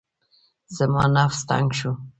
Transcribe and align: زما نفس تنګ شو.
زما 0.77 1.03
نفس 1.15 1.39
تنګ 1.49 1.67
شو. 1.79 1.91